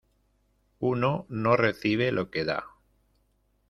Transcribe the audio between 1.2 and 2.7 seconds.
no recibe lo que da.